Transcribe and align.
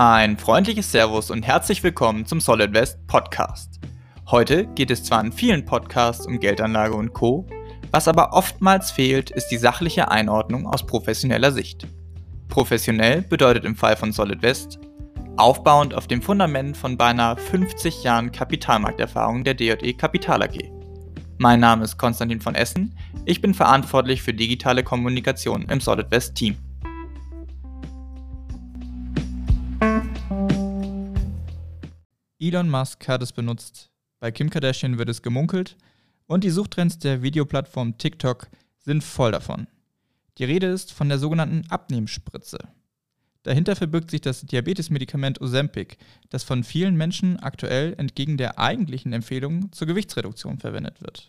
Ein 0.00 0.38
freundliches 0.38 0.92
Servus 0.92 1.28
und 1.28 1.42
herzlich 1.42 1.82
willkommen 1.82 2.24
zum 2.24 2.38
Solid 2.38 2.72
West 2.72 3.04
Podcast. 3.08 3.80
Heute 4.30 4.68
geht 4.76 4.92
es 4.92 5.02
zwar 5.02 5.20
in 5.20 5.32
vielen 5.32 5.64
Podcasts 5.64 6.24
um 6.24 6.38
Geldanlage 6.38 6.94
und 6.94 7.12
Co., 7.12 7.48
was 7.90 8.06
aber 8.06 8.32
oftmals 8.32 8.92
fehlt, 8.92 9.30
ist 9.32 9.48
die 9.48 9.56
sachliche 9.56 10.08
Einordnung 10.08 10.68
aus 10.68 10.86
professioneller 10.86 11.50
Sicht. 11.50 11.88
Professionell 12.48 13.22
bedeutet 13.22 13.64
im 13.64 13.74
Fall 13.74 13.96
von 13.96 14.12
Solid 14.12 14.40
West 14.40 14.78
aufbauend 15.36 15.94
auf 15.94 16.06
dem 16.06 16.22
Fundament 16.22 16.76
von 16.76 16.96
beinahe 16.96 17.36
50 17.36 18.04
Jahren 18.04 18.30
Kapitalmarkterfahrung 18.30 19.42
der 19.42 19.54
DJE 19.54 19.94
Kapital 19.94 20.44
AG. 20.44 20.60
Mein 21.38 21.58
Name 21.58 21.82
ist 21.82 21.98
Konstantin 21.98 22.40
von 22.40 22.54
Essen, 22.54 22.96
ich 23.24 23.40
bin 23.40 23.52
verantwortlich 23.52 24.22
für 24.22 24.32
digitale 24.32 24.84
Kommunikation 24.84 25.62
im 25.68 25.80
Solid 25.80 26.08
West 26.12 26.36
Team. 26.36 26.56
Elon 32.48 32.70
Musk 32.70 33.06
hat 33.08 33.22
es 33.22 33.32
benutzt. 33.32 33.90
Bei 34.20 34.30
Kim 34.30 34.48
Kardashian 34.48 34.96
wird 34.96 35.10
es 35.10 35.20
gemunkelt 35.20 35.76
und 36.26 36.44
die 36.44 36.50
Suchtrends 36.50 36.98
der 36.98 37.20
Videoplattform 37.20 37.98
TikTok 37.98 38.48
sind 38.78 39.04
voll 39.04 39.32
davon. 39.32 39.66
Die 40.38 40.44
Rede 40.44 40.68
ist 40.68 40.94
von 40.94 41.10
der 41.10 41.18
sogenannten 41.18 41.68
Abnehmspritze. 41.68 42.58
Dahinter 43.42 43.76
verbirgt 43.76 44.10
sich 44.10 44.22
das 44.22 44.46
Diabetesmedikament 44.46 45.42
Ozempic, 45.42 45.98
das 46.30 46.42
von 46.42 46.64
vielen 46.64 46.96
Menschen 46.96 47.38
aktuell 47.38 47.94
entgegen 47.98 48.38
der 48.38 48.58
eigentlichen 48.58 49.12
Empfehlung 49.12 49.70
zur 49.72 49.86
Gewichtsreduktion 49.86 50.58
verwendet 50.58 51.02
wird. 51.02 51.28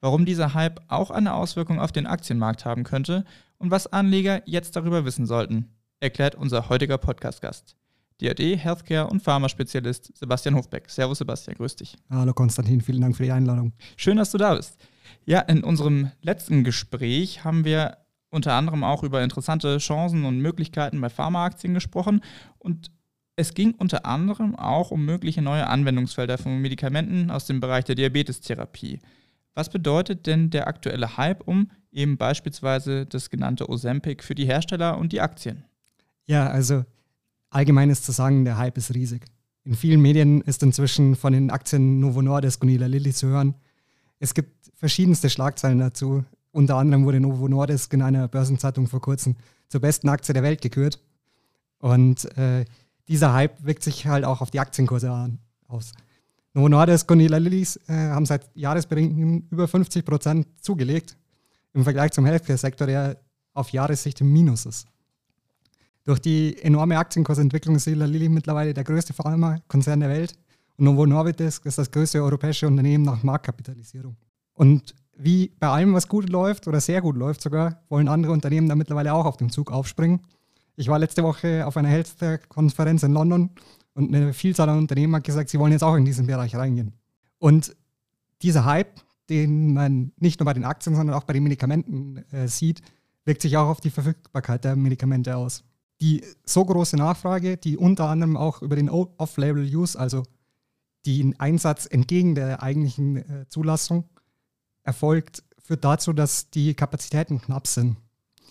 Warum 0.00 0.24
dieser 0.24 0.54
Hype 0.54 0.80
auch 0.88 1.10
eine 1.10 1.34
Auswirkung 1.34 1.78
auf 1.78 1.92
den 1.92 2.06
Aktienmarkt 2.06 2.64
haben 2.64 2.84
könnte 2.84 3.26
und 3.58 3.70
was 3.70 3.92
Anleger 3.92 4.40
jetzt 4.46 4.74
darüber 4.74 5.04
wissen 5.04 5.26
sollten, 5.26 5.68
erklärt 6.00 6.34
unser 6.34 6.70
heutiger 6.70 6.96
Podcast-Gast. 6.96 7.76
DAD, 8.20 8.38
Healthcare 8.56 9.08
und 9.08 9.22
Pharma-Spezialist 9.22 10.16
Sebastian 10.16 10.54
Hofbeck. 10.54 10.90
Servus 10.90 11.18
Sebastian, 11.18 11.56
grüß 11.56 11.76
dich. 11.76 11.96
Hallo 12.10 12.32
Konstantin, 12.32 12.80
vielen 12.80 13.00
Dank 13.00 13.16
für 13.16 13.24
die 13.24 13.32
Einladung. 13.32 13.72
Schön, 13.96 14.16
dass 14.16 14.30
du 14.30 14.38
da 14.38 14.54
bist. 14.54 14.78
Ja, 15.24 15.40
in 15.40 15.64
unserem 15.64 16.10
letzten 16.22 16.64
Gespräch 16.64 17.44
haben 17.44 17.64
wir 17.64 17.96
unter 18.30 18.54
anderem 18.54 18.84
auch 18.84 19.02
über 19.02 19.22
interessante 19.22 19.78
Chancen 19.78 20.24
und 20.24 20.38
Möglichkeiten 20.38 21.00
bei 21.00 21.08
Pharmaaktien 21.08 21.74
gesprochen 21.74 22.20
und 22.58 22.90
es 23.36 23.54
ging 23.54 23.74
unter 23.78 24.04
anderem 24.04 24.54
auch 24.54 24.90
um 24.90 25.04
mögliche 25.04 25.40
neue 25.40 25.66
Anwendungsfelder 25.66 26.36
von 26.36 26.60
Medikamenten 26.60 27.30
aus 27.30 27.46
dem 27.46 27.60
Bereich 27.60 27.84
der 27.84 27.94
Diabetestherapie. 27.94 29.00
Was 29.54 29.70
bedeutet 29.70 30.26
denn 30.26 30.50
der 30.50 30.68
aktuelle 30.68 31.16
Hype 31.16 31.46
um 31.48 31.70
eben 31.90 32.18
beispielsweise 32.18 33.06
das 33.06 33.30
genannte 33.30 33.68
Ozempic 33.68 34.22
für 34.22 34.34
die 34.34 34.46
Hersteller 34.46 34.98
und 34.98 35.12
die 35.12 35.20
Aktien? 35.20 35.64
Ja, 36.26 36.48
also 36.48 36.84
allgemein 37.50 37.90
ist 37.90 38.04
zu 38.04 38.12
sagen, 38.12 38.44
der 38.44 38.56
Hype 38.56 38.78
ist 38.78 38.94
riesig. 38.94 39.26
In 39.64 39.74
vielen 39.74 40.00
Medien 40.00 40.40
ist 40.40 40.62
inzwischen 40.62 41.16
von 41.16 41.32
den 41.32 41.50
Aktien 41.50 42.00
Novo 42.00 42.22
Nordisk 42.22 42.62
und 42.62 42.70
Eli 42.70 42.86
Lilly 42.86 43.12
zu 43.12 43.28
hören. 43.28 43.54
Es 44.18 44.34
gibt 44.34 44.70
verschiedenste 44.74 45.28
Schlagzeilen 45.28 45.78
dazu. 45.78 46.24
Unter 46.52 46.76
anderem 46.76 47.04
wurde 47.04 47.20
Novo 47.20 47.48
Nordisk 47.48 47.92
in 47.92 48.02
einer 48.02 48.26
Börsenzeitung 48.28 48.86
vor 48.86 49.00
kurzem 49.00 49.36
zur 49.68 49.80
besten 49.80 50.08
Aktie 50.08 50.32
der 50.32 50.42
Welt 50.42 50.62
gekürt. 50.62 51.00
Und 51.78 52.36
äh, 52.36 52.64
dieser 53.08 53.32
Hype 53.32 53.62
wirkt 53.64 53.82
sich 53.82 54.06
halt 54.06 54.24
auch 54.24 54.40
auf 54.40 54.50
die 54.50 54.60
Aktienkurse 54.60 55.10
an, 55.10 55.38
aus. 55.68 55.92
Novo 56.52 56.68
Nordisk 56.68 57.10
und 57.10 57.20
Eli 57.20 57.38
Lilly 57.38 57.66
äh, 57.86 57.92
haben 57.92 58.26
seit 58.26 58.50
Jahresbeginn 58.54 59.46
über 59.50 59.68
50 59.68 60.04
Prozent 60.04 60.46
zugelegt, 60.60 61.16
im 61.72 61.84
Vergleich 61.84 62.10
zum 62.12 62.24
Healthcare-Sektor, 62.24 62.86
der 62.86 63.20
auf 63.54 63.70
Jahressicht 63.70 64.20
im 64.20 64.32
Minus 64.32 64.66
ist. 64.66 64.86
Durch 66.10 66.18
die 66.18 66.60
enorme 66.60 66.98
Aktienkursentwicklung 66.98 67.76
ist 67.76 67.86
Eli 67.86 68.04
Lilly 68.04 68.28
mittlerweile 68.28 68.74
der 68.74 68.82
größte 68.82 69.12
Pharmakonzern 69.12 70.00
der 70.00 70.08
Welt 70.08 70.34
und 70.76 70.86
Novo 70.86 71.06
Nordisk 71.06 71.66
ist 71.66 71.78
das 71.78 71.88
größte 71.88 72.20
europäische 72.20 72.66
Unternehmen 72.66 73.04
nach 73.04 73.22
Marktkapitalisierung. 73.22 74.16
Und 74.54 74.92
wie 75.16 75.52
bei 75.60 75.68
allem, 75.68 75.94
was 75.94 76.08
gut 76.08 76.28
läuft 76.28 76.66
oder 76.66 76.80
sehr 76.80 77.00
gut 77.00 77.16
läuft 77.16 77.42
sogar, 77.42 77.84
wollen 77.88 78.08
andere 78.08 78.32
Unternehmen 78.32 78.68
da 78.68 78.74
mittlerweile 78.74 79.14
auch 79.14 79.24
auf 79.24 79.36
den 79.36 79.50
Zug 79.50 79.70
aufspringen. 79.70 80.18
Ich 80.74 80.88
war 80.88 80.98
letzte 80.98 81.22
Woche 81.22 81.64
auf 81.64 81.76
einer 81.76 81.90
Healthcare-Konferenz 81.90 83.04
in 83.04 83.12
London 83.12 83.50
und 83.94 84.12
eine 84.12 84.32
Vielzahl 84.32 84.68
an 84.68 84.78
Unternehmen 84.78 85.14
hat 85.14 85.22
gesagt, 85.22 85.48
sie 85.48 85.60
wollen 85.60 85.70
jetzt 85.70 85.84
auch 85.84 85.94
in 85.94 86.04
diesen 86.04 86.26
Bereich 86.26 86.56
reingehen. 86.56 86.92
Und 87.38 87.76
dieser 88.42 88.64
Hype, 88.64 89.00
den 89.28 89.74
man 89.74 90.10
nicht 90.18 90.40
nur 90.40 90.46
bei 90.46 90.54
den 90.54 90.64
Aktien, 90.64 90.96
sondern 90.96 91.14
auch 91.14 91.22
bei 91.22 91.34
den 91.34 91.44
Medikamenten 91.44 92.24
äh, 92.32 92.48
sieht, 92.48 92.82
wirkt 93.24 93.42
sich 93.42 93.56
auch 93.56 93.68
auf 93.68 93.80
die 93.80 93.90
Verfügbarkeit 93.90 94.64
der 94.64 94.74
Medikamente 94.74 95.36
aus. 95.36 95.62
Die 96.00 96.24
so 96.44 96.64
große 96.64 96.96
Nachfrage, 96.96 97.56
die 97.56 97.76
unter 97.76 98.08
anderem 98.08 98.36
auch 98.36 98.62
über 98.62 98.76
den 98.76 98.88
Off-Label-Use, 98.88 99.98
also 99.98 100.22
den 101.06 101.38
Einsatz 101.38 101.86
entgegen 101.86 102.34
der 102.34 102.62
eigentlichen 102.62 103.16
äh, 103.16 103.46
Zulassung, 103.48 104.04
erfolgt, 104.82 105.42
führt 105.62 105.84
dazu, 105.84 106.12
dass 106.12 106.50
die 106.50 106.74
Kapazitäten 106.74 107.40
knapp 107.40 107.66
sind. 107.66 107.96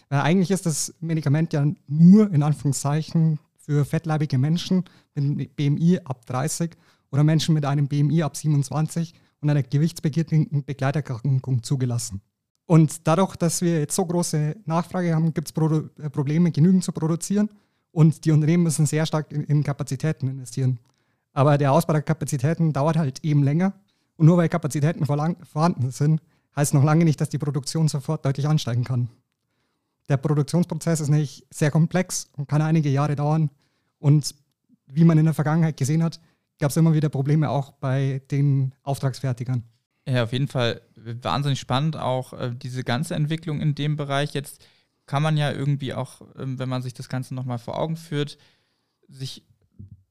Weil 0.10 0.22
eigentlich 0.22 0.52
ist 0.52 0.66
das 0.66 0.94
Medikament 1.00 1.54
ja 1.54 1.66
nur 1.88 2.32
in 2.32 2.44
Anführungszeichen 2.44 3.40
für 3.58 3.86
fettleibige 3.86 4.38
Menschen 4.38 4.86
mit 5.14 5.56
BMI 5.56 6.00
ab 6.04 6.26
30 6.26 6.72
oder 7.12 7.24
Menschen 7.24 7.54
mit 7.54 7.66
einem 7.66 7.88
BMI 7.88 8.24
ab 8.24 8.36
27 8.36 9.14
und 9.42 9.50
einer 9.50 9.64
gewichtsbedingten 9.64 10.66
Begleiterkrankung 10.66 11.64
zugelassen. 11.64 12.22
Und 12.70 13.08
dadurch, 13.08 13.36
dass 13.36 13.64
wir 13.64 13.80
jetzt 13.80 13.96
so 13.96 14.06
große 14.06 14.56
Nachfrage 14.66 15.16
haben, 15.16 15.34
gibt 15.34 15.48
es 15.48 15.52
Pro 15.52 15.90
äh, 15.98 16.10
Probleme, 16.12 16.52
genügend 16.52 16.84
zu 16.84 16.92
produzieren. 16.92 17.50
Und 17.92 18.26
die 18.26 18.32
Unternehmen 18.32 18.62
müssen 18.62 18.86
sehr 18.86 19.08
stark 19.08 19.32
in, 19.32 19.44
in 19.46 19.64
Kapazitäten 19.64 20.28
investieren. 20.28 20.78
Aber 21.34 21.58
der 21.58 21.72
Ausbau 21.72 21.94
der 21.94 22.04
Kapazitäten 22.04 22.72
dauert 22.72 22.96
halt 22.96 23.26
eben 23.26 23.42
länger. 23.42 23.74
Und 24.18 24.28
nur 24.28 24.38
weil 24.38 24.50
Kapazitäten 24.50 25.04
vorhanden 25.04 25.90
sind, 25.90 26.22
heißt 26.56 26.76
noch 26.76 26.84
lange 26.84 27.06
nicht, 27.06 27.20
dass 27.20 27.30
die 27.30 27.40
Produktion 27.40 27.88
sofort 27.88 28.24
deutlich 28.24 28.48
ansteigen 28.48 28.84
kann. 28.84 29.10
Der 30.08 30.18
Produktionsprozess 30.18 31.00
ist 31.00 31.10
nämlich 31.10 31.48
sehr 31.50 31.72
komplex 31.72 32.30
und 32.38 32.48
kann 32.48 32.62
einige 32.62 32.90
Jahre 32.90 33.16
dauern. 33.16 33.50
Und 33.98 34.36
wie 34.86 35.06
man 35.06 35.18
in 35.18 35.26
der 35.26 35.34
Vergangenheit 35.34 35.76
gesehen 35.76 36.04
hat, 36.04 36.20
gab 36.60 36.70
es 36.70 36.78
immer 36.78 36.94
wieder 36.94 37.10
Probleme 37.10 37.50
auch 37.50 37.72
bei 37.72 38.22
den 38.30 38.76
Auftragsfertigern. 38.84 39.64
Ja, 40.08 40.24
auf 40.24 40.34
jeden 40.34 40.48
Fall 40.48 40.82
wahnsinnig 40.96 41.60
spannend, 41.60 41.96
auch 41.98 42.34
äh, 42.34 42.52
diese 42.56 42.84
ganze 42.84 43.16
Entwicklung 43.16 43.62
in 43.62 43.76
dem 43.76 43.96
Bereich. 43.96 44.34
Jetzt 44.34 44.66
kann 45.06 45.24
man 45.24 45.38
ja 45.38 45.52
irgendwie 45.52 45.94
auch, 45.94 46.22
äh, 46.22 46.26
wenn 46.38 46.70
man 46.70 46.82
sich 46.82 46.94
das 46.94 47.10
Ganze 47.10 47.36
nochmal 47.36 47.60
vor 47.60 47.78
Augen 47.78 47.96
führt, 47.96 48.38
sich 49.08 49.44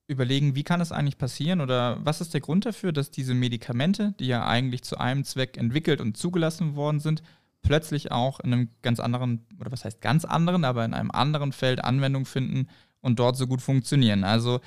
überlegen, 0.08 0.54
wie 0.54 0.64
kann 0.64 0.80
es 0.80 0.90
eigentlich 0.90 1.18
passieren 1.18 1.60
oder 1.60 1.98
was 2.04 2.20
ist 2.20 2.32
der 2.32 2.40
Grund 2.40 2.64
dafür, 2.64 2.92
dass 2.92 3.10
diese 3.10 3.34
Medikamente, 3.34 4.14
die 4.18 4.26
ja 4.26 4.46
eigentlich 4.46 4.82
zu 4.82 4.98
einem 4.98 5.24
Zweck 5.24 5.56
entwickelt 5.58 6.00
und 6.00 6.16
zugelassen 6.16 6.76
worden 6.76 6.98
sind, 6.98 7.22
plötzlich 7.60 8.10
auch 8.10 8.40
in 8.40 8.52
einem 8.52 8.70
ganz 8.82 9.00
anderen, 9.00 9.46
oder 9.60 9.70
was 9.70 9.84
heißt 9.84 10.00
ganz 10.00 10.24
anderen, 10.24 10.64
aber 10.64 10.84
in 10.84 10.94
einem 10.94 11.10
anderen 11.10 11.52
Feld 11.52 11.84
Anwendung 11.84 12.24
finden 12.24 12.68
und 13.00 13.18
dort 13.18 13.36
so 13.36 13.46
gut 13.46 13.60
funktionieren. 13.60 14.24
Also 14.24 14.60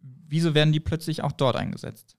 wieso 0.00 0.54
werden 0.54 0.72
die 0.72 0.80
plötzlich 0.80 1.22
auch 1.22 1.32
dort 1.32 1.56
eingesetzt? 1.56 2.16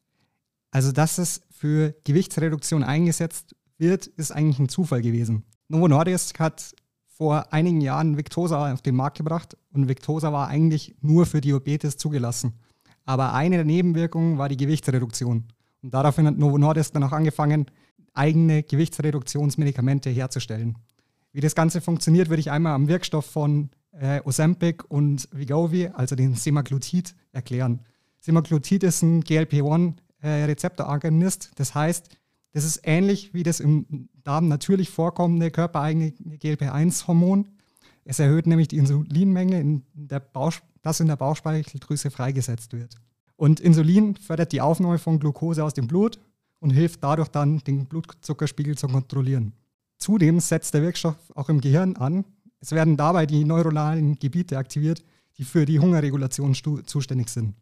Also, 0.72 0.92
dass 0.92 1.18
es 1.18 1.42
für 1.52 1.94
Gewichtsreduktion 2.06 2.84
eingesetzt 2.84 3.56
wird, 3.78 4.08
ist 4.08 4.32
eigentlich 4.32 4.60
ein 4.60 4.70
Zufall 4.70 5.02
gewesen. 5.02 5.44
Novo 5.68 5.88
Nordisk 5.88 6.40
hat 6.40 6.74
vor 7.06 7.54
einigen 7.54 7.82
Jahren 7.82 8.18
Victosa 8.18 8.74
auf 8.74 8.82
den 8.82 8.96
Markt 8.96 9.18
gebracht 9.18 9.58
und 9.74 9.88
Victosa 9.88 10.34
war 10.34 10.48
eigentlich 10.48 10.96
nur 11.02 11.26
für 11.26 11.42
Diabetes 11.42 11.98
zugelassen. 11.98 12.54
Aber 13.06 13.34
eine 13.34 13.58
der 13.58 13.66
Nebenwirkungen 13.66 14.38
war 14.38 14.50
die 14.50 14.58
Gewichtsreduktion. 14.58 15.46
Und 15.84 15.94
daraufhin 15.94 16.28
hat 16.28 16.38
Novo 16.38 16.58
Nordisk 16.58 16.94
dann 16.94 17.04
auch 17.04 17.12
angefangen, 17.12 17.66
eigene 18.14 18.64
Gewichtsreduktionsmedikamente 18.64 20.10
herzustellen. 20.10 20.78
Wie 21.32 21.42
das 21.42 21.56
Ganze 21.56 21.82
funktioniert, 21.82 22.30
würde 22.30 22.42
ich 22.42 22.52
einmal 22.52 22.74
am 22.74 22.88
Wirkstoff 22.88 23.26
von 23.26 23.70
äh, 23.94 24.22
Ozempic 24.24 24.84
und 24.88 25.30
Vigovi, 25.32 25.88
also 25.94 26.16
den 26.16 26.36
Semaglutid, 26.36 27.16
erklären. 27.32 27.82
Semaglutid 28.20 28.84
ist 28.84 29.02
ein 29.02 29.24
GLP-1-Rezeptoragonist. 29.24 30.11
Äh, 30.22 30.54
das 30.56 31.76
heißt, 31.76 32.10
das 32.54 32.66
ist 32.66 32.82
ähnlich 32.84 33.34
wie 33.34 33.44
das 33.44 33.60
im 33.60 34.10
Darm 34.24 34.48
natürlich 34.48 34.90
vorkommende 34.90 35.52
körpereigene 35.52 36.12
GLP-1-Hormon. 36.12 37.48
Es 38.04 38.20
erhöht 38.20 38.48
nämlich 38.48 38.68
die 38.68 38.78
Insulinmenge, 38.78 39.60
in 39.60 39.84
der 39.94 40.20
Bauch, 40.20 40.54
das 40.82 41.00
in 41.00 41.08
der 41.08 41.16
Bauchspeicheldrüse 41.16 42.12
freigesetzt 42.12 42.74
wird. 42.74 42.96
Und 43.36 43.60
Insulin 43.60 44.16
fördert 44.16 44.52
die 44.52 44.62
Aufnahme 44.62 45.00
von 45.00 45.20
Glucose 45.20 45.64
aus 45.64 45.74
dem 45.74 45.88
Blut 45.88 46.20
und 46.60 46.72
hilft 46.72 47.04
dadurch 47.04 47.30
dann, 47.30 47.60
den 47.60 47.86
Blutzuckerspiegel 47.86 48.78
zu 48.78 48.88
kontrollieren. 48.88 49.54
Zudem 49.98 50.40
setzt 50.40 50.74
der 50.74 50.82
Wirkstoff 50.82 51.16
auch 51.36 51.50
im 51.50 51.62
Gehirn 51.62 51.96
an. 51.96 52.26
Es 52.60 52.72
werden 52.72 52.98
dabei 52.98 53.26
die 53.26 53.44
neuronalen 53.44 54.16
Gebiete 54.16 54.58
aktiviert, 54.58 55.04
die 55.38 55.44
für 55.44 55.66
die 55.66 55.80
Hungerregulation 55.80 56.54
zuständig 56.54 57.30
sind. 57.30 57.56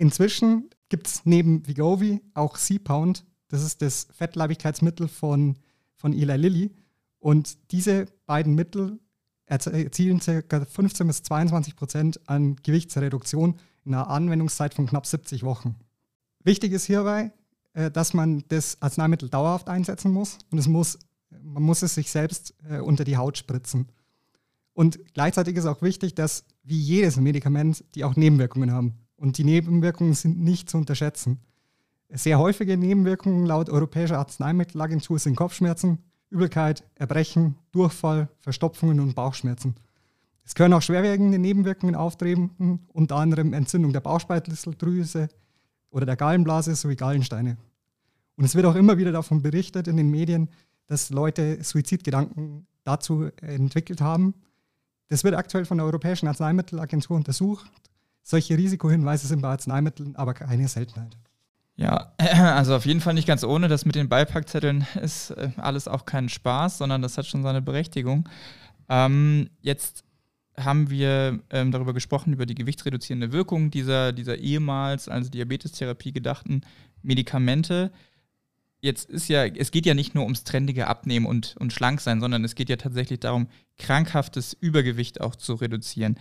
Inzwischen 0.00 0.70
gibt 0.88 1.08
es 1.08 1.26
neben 1.26 1.66
Vigovi 1.66 2.22
auch 2.32 2.56
C-Pound. 2.56 3.26
Das 3.48 3.62
ist 3.62 3.82
das 3.82 4.08
Fettleibigkeitsmittel 4.14 5.08
von, 5.08 5.58
von 5.94 6.14
Eli 6.14 6.36
Lilly. 6.36 6.70
Und 7.18 7.58
diese 7.70 8.06
beiden 8.24 8.54
Mittel 8.54 8.98
erzielen 9.44 10.20
ca. 10.20 10.64
15 10.64 11.06
bis 11.06 11.22
22 11.22 11.76
Prozent 11.76 12.20
an 12.26 12.56
Gewichtsreduktion 12.56 13.56
in 13.84 13.92
einer 13.92 14.08
Anwendungszeit 14.08 14.72
von 14.72 14.86
knapp 14.86 15.04
70 15.04 15.42
Wochen. 15.42 15.76
Wichtig 16.44 16.72
ist 16.72 16.86
hierbei, 16.86 17.30
äh, 17.74 17.90
dass 17.90 18.14
man 18.14 18.42
das 18.48 18.80
Arzneimittel 18.80 19.28
dauerhaft 19.28 19.68
einsetzen 19.68 20.12
muss 20.12 20.38
und 20.50 20.56
es 20.56 20.66
muss, 20.66 20.98
man 21.42 21.62
muss 21.62 21.82
es 21.82 21.94
sich 21.94 22.10
selbst 22.10 22.54
äh, 22.70 22.78
unter 22.78 23.04
die 23.04 23.18
Haut 23.18 23.36
spritzen. 23.36 23.92
Und 24.72 24.98
gleichzeitig 25.12 25.56
ist 25.58 25.66
auch 25.66 25.82
wichtig, 25.82 26.14
dass 26.14 26.46
wie 26.62 26.80
jedes 26.80 27.18
Medikament 27.18 27.84
die 27.94 28.04
auch 28.04 28.16
Nebenwirkungen 28.16 28.72
haben. 28.72 28.94
Und 29.20 29.36
die 29.36 29.44
Nebenwirkungen 29.44 30.14
sind 30.14 30.40
nicht 30.40 30.70
zu 30.70 30.78
unterschätzen. 30.78 31.40
Sehr 32.08 32.38
häufige 32.38 32.78
Nebenwirkungen 32.78 33.44
laut 33.44 33.68
Europäischer 33.68 34.18
Arzneimittelagentur 34.18 35.18
sind 35.18 35.36
Kopfschmerzen, 35.36 35.98
Übelkeit, 36.30 36.84
Erbrechen, 36.94 37.56
Durchfall, 37.70 38.30
Verstopfungen 38.40 38.98
und 38.98 39.14
Bauchschmerzen. 39.14 39.74
Es 40.42 40.54
können 40.54 40.72
auch 40.72 40.80
schwerwiegende 40.80 41.38
Nebenwirkungen 41.38 41.96
auftreten, 41.96 42.80
unter 42.94 43.16
anderem 43.16 43.52
Entzündung 43.52 43.92
der 43.92 44.00
Bauchspeicheldrüse 44.00 45.28
oder 45.90 46.06
der 46.06 46.16
Gallenblase 46.16 46.74
sowie 46.74 46.96
Gallensteine. 46.96 47.58
Und 48.36 48.44
es 48.46 48.54
wird 48.54 48.64
auch 48.64 48.74
immer 48.74 48.96
wieder 48.96 49.12
davon 49.12 49.42
berichtet 49.42 49.86
in 49.86 49.98
den 49.98 50.10
Medien, 50.10 50.48
dass 50.86 51.10
Leute 51.10 51.62
Suizidgedanken 51.62 52.66
dazu 52.84 53.28
entwickelt 53.42 54.00
haben. 54.00 54.32
Das 55.08 55.24
wird 55.24 55.34
aktuell 55.34 55.66
von 55.66 55.76
der 55.76 55.84
Europäischen 55.84 56.26
Arzneimittelagentur 56.26 57.18
untersucht. 57.18 57.70
Solche 58.30 58.56
Risikohinweise 58.56 59.26
sind 59.26 59.42
bei 59.42 59.48
Arzneimitteln 59.48 60.14
aber 60.14 60.34
keine 60.34 60.68
Seltenheit. 60.68 61.16
Ja, 61.74 62.12
also 62.18 62.76
auf 62.76 62.86
jeden 62.86 63.00
Fall 63.00 63.14
nicht 63.14 63.26
ganz 63.26 63.42
ohne. 63.42 63.66
Das 63.66 63.84
mit 63.84 63.96
den 63.96 64.08
Beipackzetteln 64.08 64.86
ist 65.02 65.30
äh, 65.30 65.50
alles 65.56 65.88
auch 65.88 66.06
kein 66.06 66.28
Spaß, 66.28 66.78
sondern 66.78 67.02
das 67.02 67.18
hat 67.18 67.26
schon 67.26 67.42
seine 67.42 67.60
Berechtigung. 67.60 68.28
Ähm, 68.88 69.50
jetzt 69.62 70.04
haben 70.56 70.90
wir 70.90 71.40
ähm, 71.50 71.72
darüber 71.72 71.92
gesprochen, 71.92 72.32
über 72.32 72.46
die 72.46 72.54
gewichtsreduzierende 72.54 73.32
Wirkung 73.32 73.72
dieser, 73.72 74.12
dieser 74.12 74.38
ehemals 74.38 75.08
als 75.08 75.32
Diabetestherapie 75.32 76.12
gedachten 76.12 76.60
Medikamente. 77.02 77.90
Jetzt 78.80 79.10
ist 79.10 79.26
ja, 79.26 79.44
es 79.44 79.72
geht 79.72 79.86
ja 79.86 79.94
nicht 79.94 80.14
nur 80.14 80.22
ums 80.22 80.44
trendige 80.44 80.86
Abnehmen 80.86 81.26
und, 81.26 81.56
und 81.58 81.72
Schlanksein, 81.72 82.20
sondern 82.20 82.44
es 82.44 82.54
geht 82.54 82.68
ja 82.68 82.76
tatsächlich 82.76 83.18
darum, 83.18 83.48
krankhaftes 83.76 84.52
Übergewicht 84.52 85.20
auch 85.20 85.34
zu 85.34 85.54
reduzieren. 85.54 86.16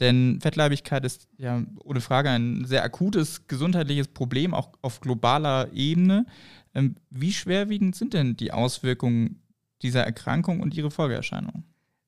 Denn 0.00 0.38
Fettleibigkeit 0.40 1.04
ist 1.04 1.28
ja 1.36 1.62
ohne 1.84 2.00
Frage 2.00 2.30
ein 2.30 2.64
sehr 2.64 2.82
akutes 2.82 3.46
gesundheitliches 3.46 4.08
Problem, 4.08 4.54
auch 4.54 4.72
auf 4.80 5.00
globaler 5.00 5.70
Ebene. 5.74 6.26
Ähm, 6.74 6.96
wie 7.10 7.32
schwerwiegend 7.32 7.94
sind 7.94 8.14
denn 8.14 8.36
die 8.36 8.52
Auswirkungen 8.52 9.42
dieser 9.82 10.02
Erkrankung 10.02 10.60
und 10.60 10.74
ihre 10.74 10.90
Folgeerscheinungen? 10.90 11.64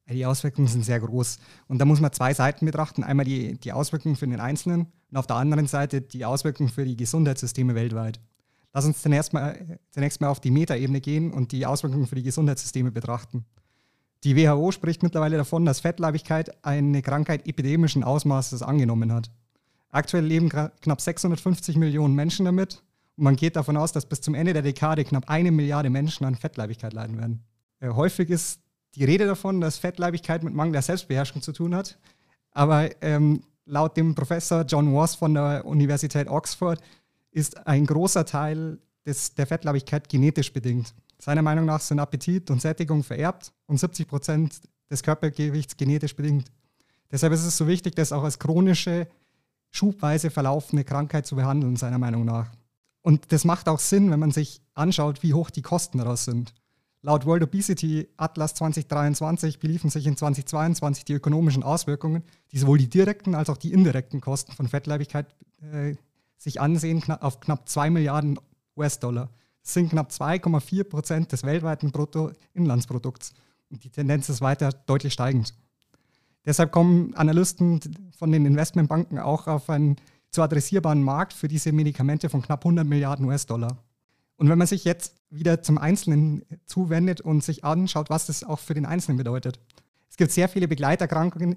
Die 0.09 0.27
Auswirkungen 0.27 0.69
sind 0.69 0.85
sehr 0.85 1.01
groß. 1.01 1.39
Und 1.69 1.79
da 1.79 1.85
muss 1.85 2.01
man 2.01 2.13
zwei 2.13 2.35
Seiten 2.35 2.67
betrachten. 2.67 3.05
Einmal 3.05 3.25
die, 3.25 3.59
die 3.59 3.73
Auswirkungen 3.73 4.17
für 4.17 4.27
den 4.27 4.41
Einzelnen 4.41 4.87
und 5.11 5.17
auf 5.17 5.27
der 5.27 5.37
anderen 5.37 5.67
Seite 5.67 6.01
die 6.01 6.25
Auswirkungen 6.25 6.71
für 6.71 6.85
die 6.85 6.97
Gesundheitssysteme 6.97 7.75
weltweit. 7.75 8.21
Lass 8.73 8.87
uns 8.87 9.03
zunächst 9.03 9.33
mal, 9.33 9.79
zunächst 9.91 10.21
mal 10.21 10.29
auf 10.29 10.41
die 10.41 10.51
Metaebene 10.51 11.01
gehen 11.01 11.31
und 11.31 11.53
die 11.53 11.67
Auswirkungen 11.67 12.07
für 12.07 12.15
die 12.15 12.23
Gesundheitssysteme 12.23 12.91
betrachten. 12.91 13.45
Die 14.25 14.37
WHO 14.37 14.71
spricht 14.71 15.03
mittlerweile 15.03 15.37
davon, 15.37 15.65
dass 15.65 15.81
Fettleibigkeit 15.81 16.65
eine 16.65 17.03
Krankheit 17.03 17.47
epidemischen 17.49 18.05
Ausmaßes 18.05 18.63
angenommen 18.63 19.13
hat. 19.13 19.31
Aktuell 19.91 20.25
leben 20.25 20.49
knapp 20.49 21.01
650 21.01 21.77
Millionen 21.77 22.15
Menschen 22.15 22.47
damit 22.47 22.83
und 23.17 23.25
man 23.25 23.37
geht 23.37 23.57
davon 23.57 23.77
aus, 23.77 23.93
dass 23.93 24.07
bis 24.07 24.21
zum 24.21 24.35
Ende 24.35 24.53
der 24.53 24.63
Dekade 24.63 25.05
knapp 25.05 25.29
eine 25.29 25.51
Milliarde 25.51 25.91
Menschen 25.91 26.25
an 26.25 26.35
Fettleibigkeit 26.35 26.93
leiden 26.93 27.19
werden. 27.19 27.45
Äh, 27.81 27.91
häufig 27.91 28.31
ist 28.31 28.61
die 28.95 29.05
Rede 29.05 29.27
davon, 29.27 29.61
dass 29.61 29.79
Fettleibigkeit 29.79 30.43
mit 30.43 30.55
Mangel 30.55 30.73
der 30.73 30.83
Selbstbeherrschung 30.83 31.43
zu 31.43 31.53
tun 31.53 31.75
hat, 31.75 31.99
aber 32.53 32.91
ähm, 33.03 33.43
laut 33.65 33.97
dem 33.97 34.15
Professor 34.15 34.63
John 34.63 34.95
Ross 34.95 35.15
von 35.15 35.35
der 35.35 35.65
Universität 35.65 36.29
Oxford 36.29 36.81
ist 37.31 37.67
ein 37.67 37.87
großer 37.87 38.25
Teil 38.25 38.79
des, 39.07 39.35
der 39.35 39.47
Fettleibigkeit 39.47 40.09
genetisch 40.09 40.53
bedingt. 40.53 40.95
Seiner 41.25 41.43
Meinung 41.43 41.67
nach 41.67 41.81
sind 41.81 42.01
Appetit 42.01 42.51
und 42.51 42.61
Sättigung 42.61 43.05
vererbt 43.05 43.53
und 43.67 43.79
70 43.79 44.09
Prozent 44.09 44.61
des 44.91 45.05
Körpergewichts 45.05 45.77
genetisch 45.77 46.17
bedingt. 46.17 46.51
Deshalb 47.13 47.33
ist 47.33 47.45
es 47.45 47.57
so 47.57 47.69
wichtig, 47.69 47.95
das 47.95 48.11
auch 48.11 48.25
als 48.25 48.41
chronische, 48.41 49.07
schubweise 49.71 50.31
verlaufende 50.31 50.83
Krankheit 50.83 51.25
zu 51.25 51.37
behandeln, 51.37 51.77
seiner 51.77 51.99
Meinung 51.99 52.25
nach. 52.25 52.51
Und 53.03 53.31
das 53.31 53.45
macht 53.45 53.69
auch 53.69 53.79
Sinn, 53.79 54.11
wenn 54.11 54.19
man 54.19 54.33
sich 54.33 54.63
anschaut, 54.75 55.23
wie 55.23 55.33
hoch 55.33 55.51
die 55.51 55.63
Kosten 55.63 55.99
daraus 55.99 56.25
sind. 56.25 56.55
Laut 57.03 57.25
World 57.25 57.45
Obesity 57.45 58.09
Atlas 58.17 58.55
2023 58.55 59.61
beliefen 59.61 59.91
sich 59.91 60.09
in 60.09 60.17
2022 60.17 61.05
die 61.05 61.13
ökonomischen 61.13 61.63
Auswirkungen, 61.63 62.25
die 62.51 62.59
sowohl 62.59 62.79
die 62.79 62.91
direkten 62.91 63.37
als 63.37 63.49
auch 63.49 63.59
die 63.59 63.73
indirekten 63.73 64.21
Kosten 64.21 64.51
von 64.51 64.67
Fettleibigkeit 64.67 65.27
äh, 65.73 65.95
sich 66.37 66.61
ansehen, 66.61 67.01
auf 67.21 67.39
knapp 67.39 67.69
2 67.69 67.91
Milliarden 67.91 68.41
US-Dollar. 68.77 69.31
Sind 69.63 69.91
knapp 69.91 70.11
2,4 70.11 70.85
Prozent 70.85 71.33
des 71.33 71.45
weltweiten 71.45 71.93
Bruttoinlandsprodukts. 71.93 73.33
Und 73.71 73.85
die 73.85 73.91
Tendenz 73.91 74.29
ist 74.29 74.41
weiter 74.41 74.71
deutlich 74.87 75.13
steigend. 75.13 75.55
Deshalb 76.45 76.73
kommen 76.73 77.15
Analysten 77.15 77.81
von 78.19 78.33
den 78.33 78.45
Investmentbanken 78.45 79.19
auch 79.19 79.47
auf 79.47 79.71
einen 79.71 79.97
zu 80.31 80.43
adressierbaren 80.43 81.03
Markt 81.03 81.33
für 81.33 81.47
diese 81.47 81.73
Medikamente 81.73 82.29
von 82.29 82.43
knapp 82.43 82.65
100 82.65 82.87
Milliarden 82.87 83.27
US-Dollar. 83.27 83.79
Und 84.37 84.49
wenn 84.49 84.59
man 84.59 84.67
sich 84.67 84.85
jetzt 84.85 85.15
wieder 85.33 85.63
zum 85.63 85.79
Einzelnen 85.79 86.45
zuwendet 86.67 87.21
und 87.21 87.43
sich 87.43 87.65
anschaut, 87.65 88.11
was 88.11 88.27
das 88.27 88.45
auch 88.45 88.59
für 88.59 88.75
den 88.75 88.87
Einzelnen 88.87 89.19
bedeutet. 89.19 89.59
Es 90.11 90.17
gibt 90.17 90.31
sehr 90.31 90.49
viele 90.49 90.69
Begleiterkrankungen, 90.69 91.57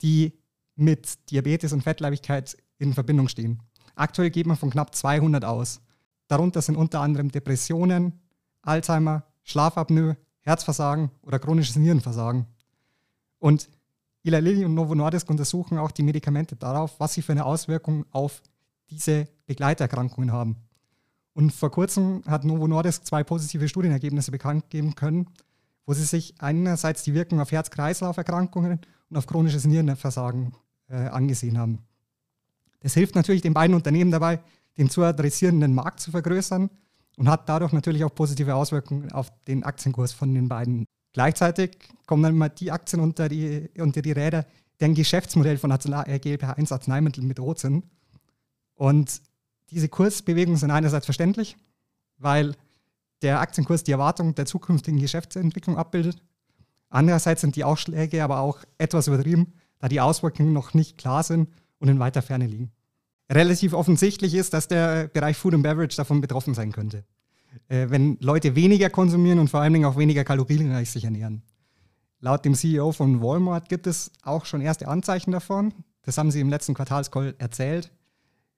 die 0.00 0.32
mit 0.74 1.30
Diabetes 1.30 1.72
und 1.72 1.82
Fettleibigkeit 1.82 2.56
in 2.78 2.94
Verbindung 2.94 3.28
stehen. 3.28 3.62
Aktuell 3.94 4.30
geht 4.30 4.46
man 4.46 4.56
von 4.56 4.70
knapp 4.70 4.94
200 4.94 5.44
aus. 5.44 5.80
Darunter 6.28 6.62
sind 6.62 6.76
unter 6.76 7.00
anderem 7.00 7.30
Depressionen, 7.30 8.20
Alzheimer, 8.62 9.24
Schlafapnoe, 9.42 10.16
Herzversagen 10.40 11.10
oder 11.22 11.38
chronisches 11.38 11.76
Nierenversagen. 11.76 12.46
Und 13.38 13.68
Eli 14.22 14.40
Lilly 14.40 14.64
und 14.64 14.74
Novo 14.74 14.94
Nordisk 14.94 15.28
untersuchen 15.28 15.78
auch 15.78 15.90
die 15.90 16.02
Medikamente 16.02 16.56
darauf, 16.56 16.98
was 16.98 17.14
sie 17.14 17.22
für 17.22 17.32
eine 17.32 17.44
Auswirkung 17.44 18.06
auf 18.10 18.42
diese 18.90 19.28
Begleiterkrankungen 19.46 20.32
haben. 20.32 20.56
Und 21.34 21.52
vor 21.52 21.70
kurzem 21.70 22.22
hat 22.26 22.44
Novo 22.44 22.66
Nordisk 22.66 23.04
zwei 23.04 23.22
positive 23.22 23.68
Studienergebnisse 23.68 24.30
bekannt 24.30 24.70
geben 24.70 24.94
können, 24.94 25.28
wo 25.84 25.92
sie 25.92 26.04
sich 26.04 26.34
einerseits 26.38 27.02
die 27.02 27.12
Wirkung 27.12 27.40
auf 27.40 27.52
Herz-Kreislauf-Erkrankungen 27.52 28.80
und 29.10 29.16
auf 29.16 29.26
chronisches 29.26 29.66
Nierenversagen 29.66 30.54
äh, 30.88 30.94
angesehen 30.94 31.58
haben. 31.58 31.80
Das 32.80 32.94
hilft 32.94 33.14
natürlich 33.14 33.42
den 33.42 33.54
beiden 33.54 33.74
Unternehmen 33.74 34.10
dabei, 34.10 34.40
den 34.78 34.90
zu 34.90 35.02
adressierenden 35.02 35.74
Markt 35.74 36.00
zu 36.00 36.10
vergrößern 36.10 36.70
und 37.16 37.28
hat 37.28 37.48
dadurch 37.48 37.72
natürlich 37.72 38.04
auch 38.04 38.14
positive 38.14 38.54
Auswirkungen 38.54 39.12
auf 39.12 39.32
den 39.46 39.64
Aktienkurs 39.64 40.12
von 40.12 40.34
den 40.34 40.48
beiden. 40.48 40.84
Gleichzeitig 41.12 41.78
kommen 42.06 42.22
dann 42.22 42.34
immer 42.34 42.48
die 42.48 42.72
Aktien 42.72 43.00
unter 43.00 43.28
die, 43.28 43.70
unter 43.78 44.02
die 44.02 44.12
Räder, 44.12 44.46
deren 44.80 44.94
Geschäftsmodell 44.94 45.58
von 45.58 45.70
GLP-1 45.70 46.72
Arzneimitteln 46.72 47.28
bedroht 47.28 47.60
sind. 47.60 47.84
Und 48.74 49.22
diese 49.70 49.88
Kursbewegungen 49.88 50.58
sind 50.58 50.72
einerseits 50.72 51.04
verständlich, 51.04 51.56
weil 52.18 52.56
der 53.22 53.40
Aktienkurs 53.40 53.84
die 53.84 53.92
Erwartung 53.92 54.34
der 54.34 54.46
zukünftigen 54.46 54.98
Geschäftsentwicklung 54.98 55.78
abbildet. 55.78 56.20
Andererseits 56.90 57.42
sind 57.42 57.54
die 57.54 57.64
Ausschläge 57.64 58.24
aber 58.24 58.40
auch 58.40 58.58
etwas 58.78 59.06
übertrieben, 59.06 59.52
da 59.78 59.88
die 59.88 60.00
Auswirkungen 60.00 60.52
noch 60.52 60.74
nicht 60.74 60.98
klar 60.98 61.22
sind 61.22 61.48
und 61.78 61.88
in 61.88 62.00
weiter 62.00 62.22
Ferne 62.22 62.46
liegen 62.46 62.72
relativ 63.30 63.72
offensichtlich 63.72 64.34
ist, 64.34 64.52
dass 64.52 64.68
der 64.68 65.08
Bereich 65.08 65.36
Food 65.36 65.54
and 65.54 65.62
Beverage 65.62 65.96
davon 65.96 66.20
betroffen 66.20 66.54
sein 66.54 66.72
könnte. 66.72 67.04
Äh, 67.68 67.86
wenn 67.90 68.18
Leute 68.20 68.54
weniger 68.54 68.90
konsumieren 68.90 69.38
und 69.38 69.48
vor 69.48 69.60
allen 69.60 69.72
Dingen 69.72 69.84
auch 69.84 69.96
weniger 69.96 70.24
kalorienreich 70.24 70.90
sich 70.90 71.04
ernähren. 71.04 71.42
Laut 72.20 72.44
dem 72.44 72.54
CEO 72.54 72.92
von 72.92 73.20
Walmart 73.20 73.68
gibt 73.68 73.86
es 73.86 74.10
auch 74.22 74.46
schon 74.46 74.60
erste 74.60 74.88
Anzeichen 74.88 75.30
davon. 75.30 75.74
Das 76.02 76.18
haben 76.18 76.30
sie 76.30 76.40
im 76.40 76.48
letzten 76.48 76.74
Quartalscall 76.74 77.34
erzählt. 77.38 77.92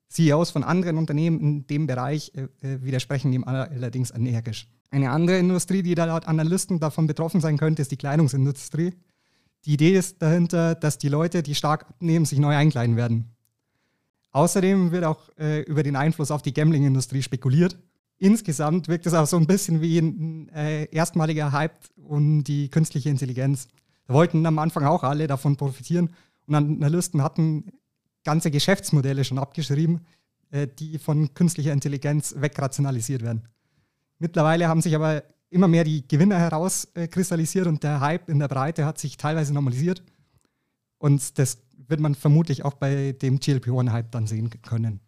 CEOs 0.08 0.50
von 0.50 0.62
anderen 0.62 0.98
Unternehmen 0.98 1.40
in 1.40 1.66
dem 1.66 1.86
Bereich 1.86 2.32
äh, 2.34 2.42
äh, 2.66 2.82
widersprechen 2.82 3.32
dem 3.32 3.46
allerdings 3.46 4.12
energisch. 4.12 4.68
Eine 4.90 5.10
andere 5.10 5.38
Industrie, 5.38 5.82
die 5.82 5.94
da 5.94 6.04
laut 6.04 6.28
Analysten 6.28 6.78
davon 6.78 7.06
betroffen 7.06 7.40
sein 7.40 7.58
könnte, 7.58 7.82
ist 7.82 7.90
die 7.90 7.96
Kleidungsindustrie. 7.96 8.94
Die 9.64 9.72
Idee 9.72 9.96
ist 9.96 10.22
dahinter, 10.22 10.76
dass 10.76 10.98
die 10.98 11.08
Leute, 11.08 11.42
die 11.42 11.56
stark 11.56 11.86
abnehmen, 11.88 12.24
sich 12.24 12.38
neu 12.38 12.54
einkleiden 12.54 12.96
werden. 12.96 13.35
Außerdem 14.36 14.92
wird 14.92 15.04
auch 15.04 15.30
äh, 15.38 15.62
über 15.62 15.82
den 15.82 15.96
Einfluss 15.96 16.30
auf 16.30 16.42
die 16.42 16.52
Gambling-Industrie 16.52 17.22
spekuliert. 17.22 17.78
Insgesamt 18.18 18.86
wirkt 18.86 19.06
es 19.06 19.14
auch 19.14 19.26
so 19.26 19.38
ein 19.38 19.46
bisschen 19.46 19.80
wie 19.80 19.96
ein 19.96 20.50
äh, 20.50 20.84
erstmaliger 20.94 21.52
Hype 21.52 21.78
um 21.96 22.44
die 22.44 22.68
künstliche 22.68 23.08
Intelligenz. 23.08 23.66
Da 24.06 24.12
wollten 24.12 24.44
am 24.44 24.58
Anfang 24.58 24.84
auch 24.84 25.04
alle 25.04 25.26
davon 25.26 25.56
profitieren 25.56 26.10
und 26.44 26.54
Analysten 26.54 27.22
hatten 27.22 27.72
ganze 28.24 28.50
Geschäftsmodelle 28.50 29.24
schon 29.24 29.38
abgeschrieben, 29.38 30.02
äh, 30.50 30.68
die 30.68 30.98
von 30.98 31.32
künstlicher 31.32 31.72
Intelligenz 31.72 32.34
wegrationalisiert 32.36 33.22
werden. 33.22 33.48
Mittlerweile 34.18 34.68
haben 34.68 34.82
sich 34.82 34.94
aber 34.94 35.22
immer 35.48 35.66
mehr 35.66 35.84
die 35.84 36.06
Gewinner 36.06 36.38
herauskristallisiert 36.38 37.66
und 37.68 37.82
der 37.82 38.00
Hype 38.00 38.28
in 38.28 38.38
der 38.38 38.48
Breite 38.48 38.84
hat 38.84 38.98
sich 38.98 39.16
teilweise 39.16 39.54
normalisiert. 39.54 40.02
Und 40.98 41.38
das 41.38 41.56
wird 41.88 42.00
man 42.00 42.14
vermutlich 42.14 42.64
auch 42.64 42.74
bei 42.74 43.12
dem 43.12 43.38
GLP-1-Hype 43.38 44.10
dann 44.10 44.26
sehen 44.26 44.50
können. 44.62 45.00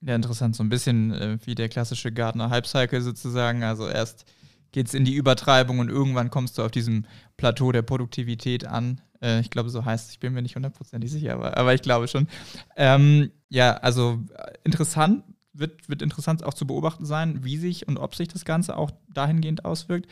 Ja, 0.00 0.14
interessant. 0.14 0.54
So 0.54 0.62
ein 0.62 0.68
bisschen 0.68 1.12
äh, 1.12 1.38
wie 1.44 1.54
der 1.54 1.68
klassische 1.68 2.12
Gardner 2.12 2.50
Hype-Cycle 2.50 3.00
sozusagen. 3.00 3.62
Also 3.62 3.88
erst 3.88 4.26
geht 4.72 4.88
es 4.88 4.94
in 4.94 5.04
die 5.04 5.14
Übertreibung 5.14 5.78
und 5.78 5.88
irgendwann 5.88 6.30
kommst 6.30 6.58
du 6.58 6.62
auf 6.62 6.70
diesem 6.70 7.06
Plateau 7.36 7.72
der 7.72 7.82
Produktivität 7.82 8.66
an. 8.66 9.00
Äh, 9.22 9.40
ich 9.40 9.50
glaube, 9.50 9.70
so 9.70 9.84
heißt 9.84 10.06
es. 10.06 10.12
Ich 10.12 10.20
bin 10.20 10.34
mir 10.34 10.42
nicht 10.42 10.56
hundertprozentig 10.56 11.10
sicher, 11.10 11.32
aber, 11.34 11.56
aber 11.56 11.74
ich 11.74 11.80
glaube 11.80 12.08
schon. 12.08 12.28
Ähm, 12.76 13.30
ja, 13.48 13.74
also 13.78 14.22
äh, 14.36 14.52
interessant. 14.64 15.24
Wird, 15.56 15.88
wird 15.88 16.02
interessant 16.02 16.42
auch 16.42 16.54
zu 16.54 16.66
beobachten 16.66 17.06
sein, 17.06 17.44
wie 17.44 17.56
sich 17.56 17.86
und 17.86 17.96
ob 17.96 18.16
sich 18.16 18.26
das 18.26 18.44
Ganze 18.44 18.76
auch 18.76 18.90
dahingehend 19.08 19.64
auswirkt. 19.64 20.10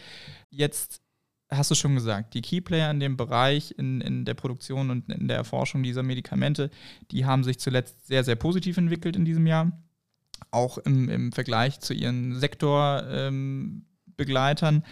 Jetzt 0.50 1.01
hast 1.52 1.70
du 1.70 1.74
schon 1.74 1.94
gesagt, 1.94 2.34
die 2.34 2.42
Keyplayer 2.42 2.90
in 2.90 3.00
dem 3.00 3.16
Bereich, 3.16 3.74
in, 3.76 4.00
in 4.00 4.24
der 4.24 4.34
Produktion 4.34 4.90
und 4.90 5.08
in 5.10 5.28
der 5.28 5.36
Erforschung 5.36 5.82
dieser 5.82 6.02
Medikamente, 6.02 6.70
die 7.10 7.26
haben 7.26 7.44
sich 7.44 7.58
zuletzt 7.58 8.06
sehr, 8.06 8.24
sehr 8.24 8.36
positiv 8.36 8.78
entwickelt 8.78 9.16
in 9.16 9.24
diesem 9.24 9.46
Jahr. 9.46 9.72
Auch 10.50 10.78
im, 10.78 11.08
im 11.08 11.32
Vergleich 11.32 11.80
zu 11.80 11.94
ihren 11.94 12.38
Sektorbegleitern. 12.38 14.76
Ähm, 14.76 14.82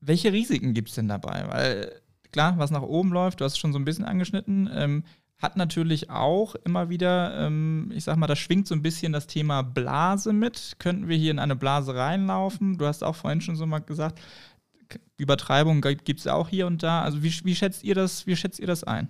Welche 0.00 0.32
Risiken 0.32 0.74
gibt 0.74 0.90
es 0.90 0.94
denn 0.94 1.08
dabei? 1.08 1.44
Weil 1.48 1.92
klar, 2.30 2.56
was 2.58 2.70
nach 2.70 2.82
oben 2.82 3.10
läuft, 3.10 3.40
du 3.40 3.44
hast 3.44 3.54
es 3.54 3.58
schon 3.58 3.72
so 3.72 3.78
ein 3.78 3.84
bisschen 3.84 4.04
angeschnitten, 4.04 4.70
ähm, 4.72 5.04
hat 5.38 5.56
natürlich 5.56 6.10
auch 6.10 6.56
immer 6.56 6.88
wieder, 6.88 7.46
ähm, 7.46 7.92
ich 7.94 8.04
sag 8.04 8.16
mal, 8.16 8.26
da 8.26 8.34
schwingt 8.34 8.66
so 8.66 8.74
ein 8.74 8.82
bisschen 8.82 9.12
das 9.12 9.28
Thema 9.28 9.62
Blase 9.62 10.32
mit. 10.32 10.74
Könnten 10.80 11.08
wir 11.08 11.16
hier 11.16 11.30
in 11.30 11.38
eine 11.38 11.54
Blase 11.54 11.94
reinlaufen? 11.94 12.76
Du 12.76 12.86
hast 12.86 13.04
auch 13.04 13.14
vorhin 13.14 13.40
schon 13.40 13.54
so 13.54 13.64
mal 13.64 13.78
gesagt, 13.78 14.20
Übertreibung 15.16 15.80
gibt 15.80 16.20
es 16.20 16.26
auch 16.26 16.48
hier 16.48 16.66
und 16.66 16.82
da. 16.82 17.02
Also 17.02 17.22
wie, 17.22 17.32
wie, 17.44 17.54
schätzt 17.54 17.84
ihr 17.84 17.94
das, 17.94 18.26
wie 18.26 18.36
schätzt 18.36 18.58
ihr 18.58 18.66
das 18.66 18.84
ein? 18.84 19.08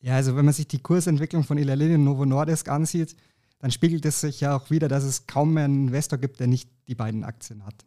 Ja, 0.00 0.14
also 0.14 0.36
wenn 0.36 0.44
man 0.44 0.54
sich 0.54 0.68
die 0.68 0.78
Kursentwicklung 0.78 1.44
von 1.44 1.58
Lilly 1.58 1.94
und 1.94 2.04
Novo 2.04 2.24
Nordisk 2.24 2.68
ansieht, 2.68 3.16
dann 3.58 3.70
spiegelt 3.70 4.04
es 4.04 4.20
sich 4.20 4.40
ja 4.40 4.56
auch 4.56 4.70
wieder, 4.70 4.88
dass 4.88 5.04
es 5.04 5.26
kaum 5.26 5.54
mehr 5.54 5.64
einen 5.64 5.88
Investor 5.88 6.18
gibt, 6.18 6.40
der 6.40 6.46
nicht 6.46 6.68
die 6.88 6.94
beiden 6.94 7.24
Aktien 7.24 7.64
hat. 7.64 7.86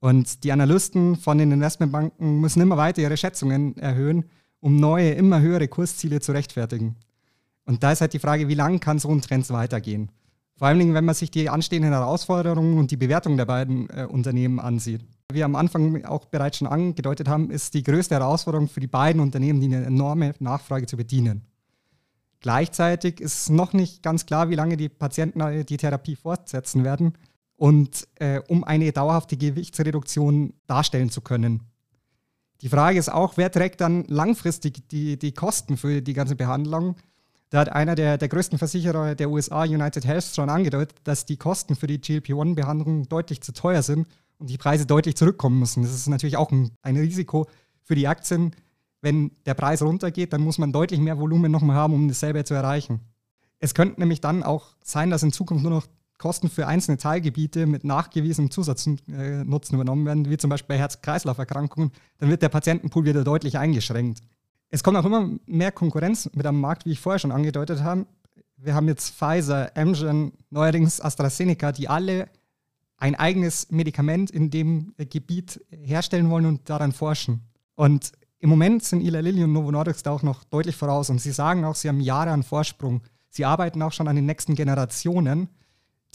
Und 0.00 0.44
die 0.44 0.52
Analysten 0.52 1.16
von 1.16 1.38
den 1.38 1.52
Investmentbanken 1.52 2.40
müssen 2.40 2.62
immer 2.62 2.76
weiter 2.76 3.02
ihre 3.02 3.16
Schätzungen 3.16 3.76
erhöhen, 3.76 4.24
um 4.60 4.76
neue, 4.76 5.10
immer 5.10 5.40
höhere 5.40 5.68
Kursziele 5.68 6.20
zu 6.20 6.32
rechtfertigen. 6.32 6.96
Und 7.64 7.82
da 7.82 7.92
ist 7.92 8.00
halt 8.00 8.14
die 8.14 8.18
Frage, 8.18 8.48
wie 8.48 8.54
lange 8.54 8.78
kann 8.78 8.98
so 8.98 9.10
ein 9.10 9.20
Trend 9.20 9.48
weitergehen? 9.50 10.10
Vor 10.56 10.68
allem, 10.68 10.94
wenn 10.94 11.04
man 11.04 11.14
sich 11.14 11.30
die 11.30 11.50
anstehenden 11.50 11.92
Herausforderungen 11.92 12.78
und 12.78 12.90
die 12.90 12.96
Bewertung 12.96 13.36
der 13.36 13.44
beiden 13.44 13.90
äh, 13.90 14.06
Unternehmen 14.10 14.58
ansieht 14.58 15.04
wir 15.30 15.44
am 15.44 15.56
Anfang 15.56 16.06
auch 16.06 16.24
bereits 16.24 16.56
schon 16.56 16.68
angedeutet 16.68 17.28
haben, 17.28 17.50
ist 17.50 17.74
die 17.74 17.82
größte 17.82 18.14
Herausforderung 18.14 18.66
für 18.66 18.80
die 18.80 18.86
beiden 18.86 19.20
Unternehmen, 19.20 19.60
die 19.60 19.66
eine 19.66 19.84
enorme 19.84 20.34
Nachfrage 20.38 20.86
zu 20.86 20.96
bedienen. 20.96 21.42
Gleichzeitig 22.40 23.20
ist 23.20 23.50
noch 23.50 23.74
nicht 23.74 24.02
ganz 24.02 24.24
klar, 24.24 24.48
wie 24.48 24.54
lange 24.54 24.78
die 24.78 24.88
Patienten 24.88 25.66
die 25.66 25.76
Therapie 25.76 26.16
fortsetzen 26.16 26.82
werden 26.82 27.12
und 27.56 28.08
äh, 28.14 28.40
um 28.48 28.64
eine 28.64 28.90
dauerhafte 28.90 29.36
Gewichtsreduktion 29.36 30.54
darstellen 30.66 31.10
zu 31.10 31.20
können. 31.20 31.64
Die 32.62 32.70
Frage 32.70 32.98
ist 32.98 33.12
auch, 33.12 33.36
wer 33.36 33.52
trägt 33.52 33.82
dann 33.82 34.04
langfristig 34.04 34.88
die, 34.88 35.18
die 35.18 35.32
Kosten 35.32 35.76
für 35.76 36.00
die 36.00 36.14
ganze 36.14 36.36
Behandlung? 36.36 36.96
Da 37.50 37.60
hat 37.60 37.68
einer 37.70 37.96
der, 37.96 38.16
der 38.16 38.28
größten 38.28 38.56
Versicherer 38.56 39.14
der 39.14 39.28
USA, 39.28 39.64
United 39.64 40.06
Health, 40.06 40.24
schon 40.34 40.48
angedeutet, 40.48 40.96
dass 41.04 41.26
die 41.26 41.36
Kosten 41.36 41.76
für 41.76 41.86
die 41.86 42.00
GLP-1-Behandlung 42.00 43.10
deutlich 43.10 43.42
zu 43.42 43.52
teuer 43.52 43.82
sind 43.82 44.06
und 44.38 44.50
die 44.50 44.58
Preise 44.58 44.86
deutlich 44.86 45.16
zurückkommen 45.16 45.58
müssen. 45.58 45.82
Das 45.82 45.92
ist 45.92 46.08
natürlich 46.08 46.36
auch 46.36 46.50
ein, 46.50 46.70
ein 46.82 46.96
Risiko 46.96 47.46
für 47.82 47.94
die 47.94 48.08
Aktien. 48.08 48.54
Wenn 49.00 49.32
der 49.46 49.54
Preis 49.54 49.82
runtergeht, 49.82 50.32
dann 50.32 50.40
muss 50.40 50.58
man 50.58 50.72
deutlich 50.72 51.00
mehr 51.00 51.18
Volumen 51.18 51.52
nochmal 51.52 51.76
haben, 51.76 51.94
um 51.94 52.08
dasselbe 52.08 52.44
zu 52.44 52.54
erreichen. 52.54 53.00
Es 53.60 53.74
könnte 53.74 54.00
nämlich 54.00 54.20
dann 54.20 54.42
auch 54.42 54.74
sein, 54.82 55.10
dass 55.10 55.22
in 55.22 55.32
Zukunft 55.32 55.62
nur 55.62 55.72
noch 55.72 55.86
Kosten 56.18 56.50
für 56.50 56.66
einzelne 56.66 56.96
Teilgebiete 56.98 57.66
mit 57.66 57.84
nachgewiesenem 57.84 58.50
Zusatznutzen 58.50 59.74
übernommen 59.74 60.04
werden, 60.04 60.28
wie 60.28 60.36
zum 60.36 60.50
Beispiel 60.50 60.74
bei 60.74 60.78
Herz-Kreislauf-Erkrankungen. 60.78 61.92
Dann 62.18 62.28
wird 62.28 62.42
der 62.42 62.48
Patientenpool 62.48 63.04
wieder 63.04 63.22
deutlich 63.22 63.56
eingeschränkt. 63.56 64.20
Es 64.68 64.82
kommt 64.82 64.96
auch 64.96 65.04
immer 65.04 65.30
mehr 65.46 65.72
Konkurrenz 65.72 66.28
mit 66.34 66.44
am 66.44 66.60
Markt, 66.60 66.84
wie 66.84 66.92
ich 66.92 67.00
vorher 67.00 67.20
schon 67.20 67.32
angedeutet 67.32 67.82
habe. 67.82 68.06
Wir 68.56 68.74
haben 68.74 68.88
jetzt 68.88 69.14
Pfizer, 69.14 69.70
Amgen, 69.76 70.32
neuerdings 70.50 71.00
AstraZeneca, 71.00 71.70
die 71.70 71.88
alle 71.88 72.28
ein 72.98 73.14
eigenes 73.14 73.70
Medikament 73.70 74.30
in 74.30 74.50
dem 74.50 74.92
Gebiet 74.98 75.64
herstellen 75.70 76.30
wollen 76.30 76.46
und 76.46 76.68
daran 76.68 76.92
forschen. 76.92 77.42
Und 77.74 78.12
im 78.40 78.50
Moment 78.50 78.84
sind 78.84 79.00
Eli 79.00 79.20
Lilly 79.20 79.44
und 79.44 79.52
Novo 79.52 79.70
Nordisk 79.70 80.04
da 80.04 80.10
auch 80.10 80.22
noch 80.22 80.44
deutlich 80.44 80.76
voraus 80.76 81.10
und 81.10 81.20
sie 81.20 81.32
sagen 81.32 81.64
auch, 81.64 81.74
sie 81.74 81.88
haben 81.88 82.00
Jahre 82.00 82.30
an 82.30 82.42
Vorsprung. 82.42 83.02
Sie 83.30 83.44
arbeiten 83.44 83.82
auch 83.82 83.92
schon 83.92 84.08
an 84.08 84.16
den 84.16 84.26
nächsten 84.26 84.54
Generationen. 84.54 85.48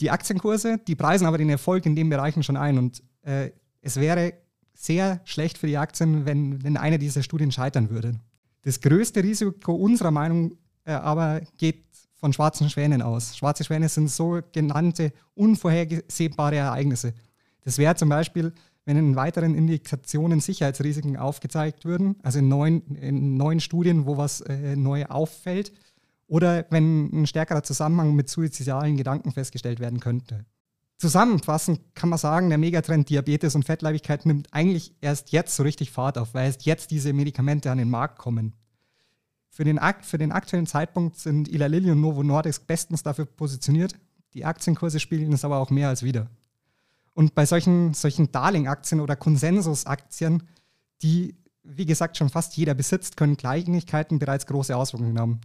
Die 0.00 0.10
Aktienkurse, 0.10 0.78
die 0.86 0.94
preisen 0.94 1.26
aber 1.26 1.38
den 1.38 1.50
Erfolg 1.50 1.86
in 1.86 1.96
den 1.96 2.10
Bereichen 2.10 2.42
schon 2.42 2.56
ein 2.56 2.78
und 2.78 3.02
äh, 3.22 3.50
es 3.80 3.96
wäre 3.96 4.34
sehr 4.74 5.20
schlecht 5.24 5.58
für 5.58 5.66
die 5.66 5.76
Aktien, 5.76 6.26
wenn, 6.26 6.62
wenn 6.64 6.76
eine 6.76 6.98
dieser 6.98 7.22
Studien 7.22 7.52
scheitern 7.52 7.90
würde. 7.90 8.18
Das 8.62 8.80
größte 8.80 9.22
Risiko 9.22 9.74
unserer 9.74 10.10
Meinung 10.10 10.56
äh, 10.84 10.92
aber 10.92 11.42
geht 11.58 11.84
von 12.14 12.32
schwarzen 12.32 12.70
Schwänen 12.70 13.02
aus. 13.02 13.36
Schwarze 13.36 13.64
Schwäne 13.64 13.88
sind 13.88 14.10
sogenannte 14.10 15.12
unvorhersehbare 15.34 16.56
Ereignisse. 16.56 17.14
Das 17.62 17.78
wäre 17.78 17.96
zum 17.96 18.08
Beispiel, 18.08 18.52
wenn 18.84 18.96
in 18.96 19.16
weiteren 19.16 19.54
Indikationen 19.54 20.40
Sicherheitsrisiken 20.40 21.16
aufgezeigt 21.16 21.84
würden, 21.84 22.16
also 22.22 22.38
in 22.38 22.48
neuen, 22.48 22.96
in 22.96 23.36
neuen 23.36 23.60
Studien, 23.60 24.06
wo 24.06 24.16
was 24.16 24.42
äh, 24.42 24.76
neu 24.76 25.06
auffällt, 25.06 25.72
oder 26.26 26.66
wenn 26.70 27.10
ein 27.12 27.26
stärkerer 27.26 27.62
Zusammenhang 27.62 28.14
mit 28.14 28.28
suizidalen 28.28 28.96
Gedanken 28.96 29.32
festgestellt 29.32 29.80
werden 29.80 30.00
könnte. 30.00 30.44
Zusammenfassend 30.96 31.80
kann 31.94 32.08
man 32.08 32.18
sagen, 32.18 32.48
der 32.48 32.58
Megatrend 32.58 33.08
Diabetes 33.10 33.54
und 33.54 33.64
Fettleibigkeit 33.64 34.24
nimmt 34.26 34.52
eigentlich 34.52 34.94
erst 35.00 35.32
jetzt 35.32 35.56
so 35.56 35.62
richtig 35.62 35.90
Fahrt 35.90 36.16
auf, 36.18 36.34
weil 36.34 36.46
erst 36.46 36.64
jetzt 36.64 36.90
diese 36.90 37.12
Medikamente 37.12 37.70
an 37.70 37.78
den 37.78 37.90
Markt 37.90 38.18
kommen. 38.18 38.54
Für 39.54 39.62
den, 39.62 39.78
für 40.00 40.18
den 40.18 40.32
aktuellen 40.32 40.66
Zeitpunkt 40.66 41.16
sind 41.16 41.46
Ila 41.46 41.66
Lilly 41.66 41.92
und 41.92 42.00
Novo 42.00 42.24
Nordisk 42.24 42.66
bestens 42.66 43.04
dafür 43.04 43.24
positioniert. 43.24 43.94
Die 44.32 44.44
Aktienkurse 44.44 44.98
spielen 44.98 45.32
es 45.32 45.44
aber 45.44 45.58
auch 45.58 45.70
mehr 45.70 45.88
als 45.88 46.02
wieder. 46.02 46.26
Und 47.12 47.36
bei 47.36 47.46
solchen, 47.46 47.94
solchen 47.94 48.32
Darling-Aktien 48.32 49.00
oder 49.00 49.14
Konsensusaktien, 49.14 50.42
die, 51.02 51.36
wie 51.62 51.86
gesagt, 51.86 52.16
schon 52.16 52.30
fast 52.30 52.56
jeder 52.56 52.74
besitzt, 52.74 53.16
können 53.16 53.36
Kleinigkeiten 53.36 54.18
bereits 54.18 54.46
große 54.46 54.76
Auswirkungen 54.76 55.20
haben. 55.20 55.40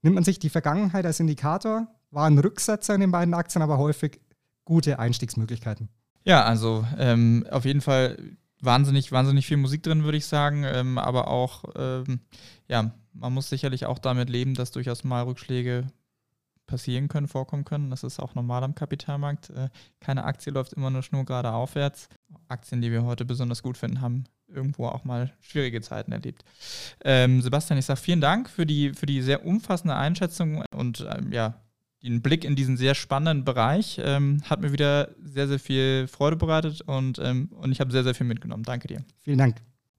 Nimmt 0.00 0.14
man 0.14 0.24
sich 0.24 0.38
die 0.38 0.48
Vergangenheit 0.48 1.04
als 1.04 1.20
Indikator, 1.20 1.86
waren 2.10 2.38
Rücksetzer 2.38 2.94
in 2.94 3.02
den 3.02 3.10
beiden 3.10 3.34
Aktien 3.34 3.60
aber 3.60 3.76
häufig 3.76 4.20
gute 4.64 4.98
Einstiegsmöglichkeiten. 4.98 5.90
Ja, 6.24 6.44
also 6.44 6.86
ähm, 6.96 7.46
auf 7.50 7.66
jeden 7.66 7.82
Fall 7.82 8.16
wahnsinnig, 8.62 9.12
wahnsinnig 9.12 9.46
viel 9.46 9.58
Musik 9.58 9.82
drin, 9.82 10.04
würde 10.04 10.16
ich 10.16 10.24
sagen, 10.24 10.64
ähm, 10.64 10.96
aber 10.96 11.28
auch 11.28 11.64
ähm, 11.76 12.20
ja, 12.68 12.94
man 13.18 13.32
muss 13.32 13.48
sicherlich 13.48 13.86
auch 13.86 13.98
damit 13.98 14.30
leben, 14.30 14.54
dass 14.54 14.70
durchaus 14.70 15.04
mal 15.04 15.22
Rückschläge 15.22 15.86
passieren 16.66 17.08
können, 17.08 17.26
vorkommen 17.26 17.64
können. 17.64 17.90
Das 17.90 18.04
ist 18.04 18.20
auch 18.20 18.34
normal 18.34 18.62
am 18.62 18.74
Kapitalmarkt. 18.74 19.50
Äh, 19.50 19.70
keine 20.00 20.24
Aktie 20.24 20.52
läuft 20.52 20.74
immer 20.74 20.90
nur 20.90 21.02
schnurgerade 21.02 21.52
aufwärts. 21.52 22.08
Aktien, 22.46 22.80
die 22.80 22.92
wir 22.92 23.04
heute 23.04 23.24
besonders 23.24 23.62
gut 23.62 23.76
finden, 23.76 24.00
haben 24.00 24.24
irgendwo 24.46 24.86
auch 24.86 25.04
mal 25.04 25.32
schwierige 25.40 25.80
Zeiten 25.80 26.12
erlebt. 26.12 26.44
Ähm, 27.04 27.42
Sebastian, 27.42 27.78
ich 27.78 27.86
sage 27.86 28.00
vielen 28.00 28.20
Dank 28.20 28.48
für 28.48 28.66
die, 28.66 28.92
für 28.92 29.06
die 29.06 29.22
sehr 29.22 29.44
umfassende 29.44 29.96
Einschätzung 29.96 30.62
und 30.70 31.06
ähm, 31.10 31.32
ja, 31.32 31.60
den 32.02 32.22
Blick 32.22 32.44
in 32.44 32.54
diesen 32.54 32.76
sehr 32.76 32.94
spannenden 32.94 33.44
Bereich. 33.44 34.00
Ähm, 34.02 34.42
hat 34.48 34.60
mir 34.60 34.72
wieder 34.72 35.10
sehr, 35.22 35.48
sehr 35.48 35.58
viel 35.58 36.06
Freude 36.06 36.36
bereitet 36.36 36.82
und, 36.82 37.18
ähm, 37.18 37.48
und 37.52 37.72
ich 37.72 37.80
habe 37.80 37.90
sehr, 37.90 38.04
sehr 38.04 38.14
viel 38.14 38.26
mitgenommen. 38.26 38.62
Danke 38.62 38.88
dir. 38.88 39.04
Vielen 39.22 39.38
Dank. 39.38 39.56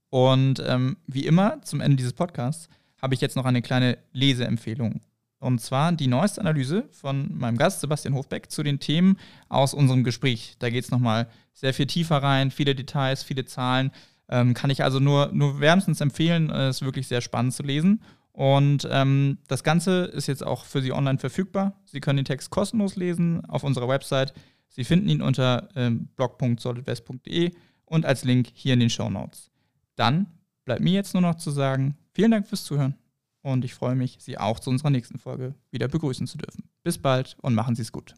Und 0.10 0.64
ähm, 0.66 0.98
wie 1.08 1.26
immer 1.26 1.62
zum 1.62 1.82
Ende 1.82 1.98
dieses 1.98 2.14
Podcasts 2.14 2.70
habe 3.02 3.14
ich 3.14 3.22
jetzt 3.22 3.36
noch 3.36 3.46
eine 3.46 3.62
kleine 3.62 3.98
Leseempfehlung. 4.12 5.02
Und 5.40 5.62
zwar 5.62 5.94
die 5.94 6.08
neueste 6.08 6.42
Analyse 6.42 6.90
von 6.92 7.38
meinem 7.38 7.58
Gast 7.58 7.80
Sebastian 7.80 8.14
Hofbeck 8.14 8.52
zu 8.52 8.62
den 8.62 8.80
Themen 8.80 9.18
aus 9.48 9.74
unserem 9.74 10.04
Gespräch. 10.04 10.56
Da 10.60 10.70
geht 10.70 10.84
es 10.84 10.92
nochmal 10.92 11.30
sehr 11.54 11.74
viel 11.74 11.88
tiefer 11.88 12.18
rein, 12.18 12.52
viele 12.52 12.76
Details, 12.76 13.24
viele 13.24 13.46
Zahlen. 13.46 13.92
Ähm, 14.28 14.54
kann 14.54 14.70
ich 14.70 14.84
also 14.84 15.00
nur, 15.00 15.30
nur 15.34 15.62
wärmstens 15.62 16.02
empfehlen. 16.02 16.50
Es 16.50 16.78
ist 16.78 16.86
wirklich 16.86 17.08
sehr 17.08 17.22
spannend 17.22 17.54
zu 17.54 17.64
lesen. 17.64 18.02
Und 18.34 18.88
ähm, 18.92 19.40
das 19.48 19.64
Ganze 19.64 20.04
ist 20.06 20.28
jetzt 20.28 20.46
auch 20.46 20.66
für 20.66 20.82
Sie 20.82 20.92
online 20.92 21.20
verfügbar. 21.20 21.74
Sie 21.86 22.00
können 22.00 22.18
den 22.18 22.26
Text 22.26 22.50
kostenlos 22.50 22.96
lesen 22.96 23.44
auf 23.46 23.64
unserer 23.64 23.88
Website. 23.88 24.34
Sie 24.68 24.84
finden 24.84 25.10
ihn 25.10 25.22
unter 25.22 25.70
ähm, 25.76 26.10
blog.solidwest.de 26.16 27.52
und 27.86 28.06
als 28.06 28.24
Link 28.24 28.50
hier 28.54 28.76
in 28.76 28.80
den 28.82 28.90
Show 28.90 29.10
Notes. 29.10 29.52
Dann 29.96 30.28
bleibt 30.64 30.82
mir 30.82 30.94
jetzt 30.94 31.14
nur 31.14 31.22
noch 31.22 31.36
zu 31.36 31.50
sagen, 31.52 31.98
Vielen 32.20 32.32
Dank 32.32 32.48
fürs 32.50 32.66
Zuhören 32.66 32.96
und 33.44 33.64
ich 33.64 33.74
freue 33.74 33.96
mich, 33.96 34.18
Sie 34.20 34.38
auch 34.38 34.60
zu 34.60 34.70
unserer 34.70 34.90
nächsten 34.90 35.20
Folge 35.20 35.56
wieder 35.72 35.88
begrüßen 35.88 36.28
zu 36.28 36.38
dürfen. 36.38 36.70
Bis 36.84 36.98
bald 36.98 37.38
und 37.42 37.56
machen 37.56 37.78
Sie 37.78 37.82
es 37.82 37.94
gut. 37.94 38.14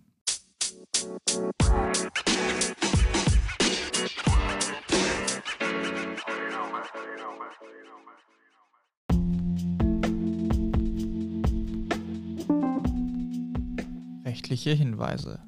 Rechtliche 14.25 14.71
Hinweise. 14.71 15.43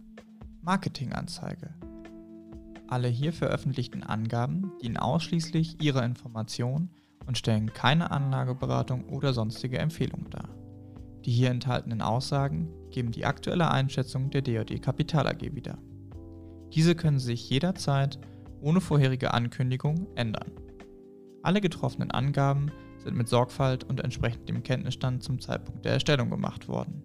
Marketinganzeige. 0.62 1.74
Alle 2.88 3.07
hier 3.07 3.33
veröffentlichten 3.33 4.03
Angaben 4.03 4.74
dienen 4.83 4.98
ausschließlich 4.98 5.81
Ihrer 5.81 6.05
Information 6.05 6.91
und 7.25 7.37
stellen 7.37 7.73
keine 7.73 8.11
Anlageberatung 8.11 9.05
oder 9.09 9.33
sonstige 9.33 9.79
Empfehlung 9.79 10.29
dar. 10.29 10.49
Die 11.25 11.31
hier 11.31 11.51
enthaltenen 11.51 12.01
Aussagen 12.01 12.69
geben 12.91 13.11
die 13.11 13.25
aktuelle 13.25 13.71
Einschätzung 13.71 14.29
der 14.29 14.41
DOD 14.41 14.81
Kapital 14.81 15.27
AG 15.27 15.53
wieder. 15.53 15.77
Diese 16.73 16.95
können 16.95 17.19
sich 17.19 17.49
jederzeit 17.49 18.19
ohne 18.61 18.81
vorherige 18.81 19.33
Ankündigung 19.33 20.07
ändern. 20.15 20.51
Alle 21.41 21.61
getroffenen 21.61 22.11
Angaben 22.11 22.71
sind 22.97 23.15
mit 23.15 23.27
Sorgfalt 23.27 23.83
und 23.83 24.01
entsprechend 24.01 24.47
dem 24.47 24.63
Kenntnisstand 24.63 25.23
zum 25.23 25.39
Zeitpunkt 25.39 25.85
der 25.85 25.93
Erstellung 25.93 26.29
gemacht 26.29 26.67
worden. 26.67 27.03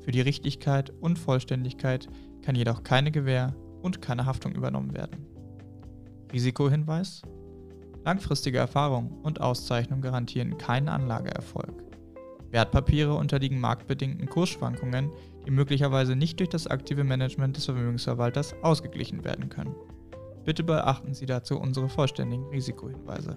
Für 0.00 0.10
die 0.10 0.20
Richtigkeit 0.20 0.90
und 1.00 1.18
Vollständigkeit 1.18 2.08
kann 2.42 2.54
jedoch 2.54 2.82
keine 2.82 3.10
Gewähr 3.10 3.54
und 3.82 4.02
keine 4.02 4.26
Haftung 4.26 4.52
übernommen 4.52 4.94
werden. 4.94 5.26
Risikohinweis 6.32 7.22
Langfristige 8.04 8.58
Erfahrung 8.58 9.20
und 9.22 9.40
Auszeichnung 9.40 10.00
garantieren 10.00 10.56
keinen 10.58 10.88
Anlageerfolg. 10.88 11.84
Wertpapiere 12.50 13.14
unterliegen 13.14 13.60
marktbedingten 13.60 14.28
Kursschwankungen, 14.28 15.10
die 15.46 15.50
möglicherweise 15.50 16.16
nicht 16.16 16.40
durch 16.40 16.48
das 16.48 16.66
aktive 16.66 17.04
Management 17.04 17.56
des 17.56 17.66
Vermögensverwalters 17.66 18.54
ausgeglichen 18.62 19.24
werden 19.24 19.48
können. 19.48 19.74
Bitte 20.44 20.62
beachten 20.64 21.14
Sie 21.14 21.26
dazu 21.26 21.60
unsere 21.60 21.88
vollständigen 21.88 22.46
Risikohinweise. 22.46 23.36